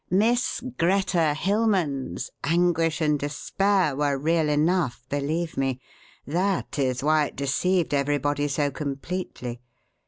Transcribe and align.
'Miss 0.09 0.63
Greta 0.79 1.35
Hilmann's' 1.37 2.31
anguish 2.43 3.01
and 3.01 3.19
despair 3.19 3.95
were 3.95 4.17
real 4.17 4.49
enough, 4.49 5.05
believe 5.09 5.57
me 5.57 5.79
(that 6.25 6.79
is 6.79 7.03
why 7.03 7.27
it 7.27 7.35
deceived 7.35 7.93
everybody 7.93 8.47
so 8.47 8.71
completely). 8.71 9.61